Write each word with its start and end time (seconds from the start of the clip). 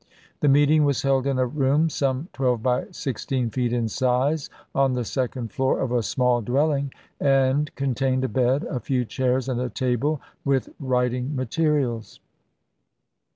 The 0.39 0.49
meeting 0.49 0.83
was 0.83 1.03
held 1.03 1.27
in 1.27 1.37
a 1.37 1.45
room 1.45 1.87
some 1.87 2.27
twelve 2.33 2.63
by 2.63 2.85
sixteen 2.89 3.51
feet 3.51 3.71
in 3.71 3.87
size, 3.87 4.49
on 4.73 4.93
the 4.93 5.05
second 5.05 5.51
floor 5.51 5.79
of 5.79 5.91
a 5.91 6.01
small 6.01 6.41
dwelling, 6.41 6.91
and 7.19 7.69
contained 7.75 8.23
a 8.23 8.27
bed, 8.27 8.63
a 8.63 8.79
few 8.79 9.05
chairs, 9.05 9.47
and 9.47 9.61
a 9.61 9.69
table 9.69 10.19
with 10.43 10.69
writing 10.79 11.35
materials. 11.35 12.19